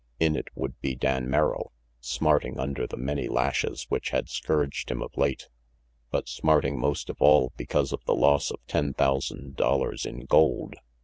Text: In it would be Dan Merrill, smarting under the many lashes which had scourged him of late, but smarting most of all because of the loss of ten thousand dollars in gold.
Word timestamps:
In 0.19 0.35
it 0.35 0.47
would 0.55 0.79
be 0.81 0.95
Dan 0.95 1.29
Merrill, 1.29 1.71
smarting 1.99 2.59
under 2.59 2.87
the 2.87 2.97
many 2.97 3.27
lashes 3.27 3.85
which 3.89 4.09
had 4.09 4.29
scourged 4.29 4.89
him 4.89 4.99
of 4.99 5.15
late, 5.15 5.47
but 6.09 6.27
smarting 6.27 6.79
most 6.79 7.07
of 7.11 7.21
all 7.21 7.53
because 7.55 7.93
of 7.93 8.03
the 8.05 8.15
loss 8.15 8.49
of 8.49 8.65
ten 8.65 8.95
thousand 8.95 9.55
dollars 9.57 10.07
in 10.07 10.25
gold. 10.25 10.73